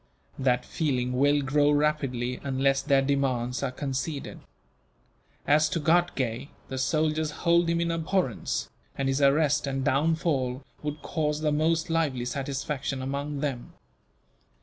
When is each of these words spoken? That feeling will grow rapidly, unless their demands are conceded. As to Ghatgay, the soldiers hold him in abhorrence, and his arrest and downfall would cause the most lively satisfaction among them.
That 0.39 0.65
feeling 0.65 1.13
will 1.13 1.43
grow 1.43 1.69
rapidly, 1.69 2.39
unless 2.43 2.81
their 2.81 3.03
demands 3.03 3.61
are 3.61 3.69
conceded. 3.71 4.39
As 5.45 5.69
to 5.69 5.79
Ghatgay, 5.79 6.49
the 6.69 6.79
soldiers 6.79 7.29
hold 7.45 7.69
him 7.69 7.79
in 7.79 7.91
abhorrence, 7.91 8.71
and 8.97 9.07
his 9.07 9.21
arrest 9.21 9.67
and 9.67 9.85
downfall 9.85 10.63
would 10.81 11.03
cause 11.03 11.41
the 11.41 11.51
most 11.51 11.91
lively 11.91 12.25
satisfaction 12.25 12.99
among 12.99 13.41
them. 13.41 13.73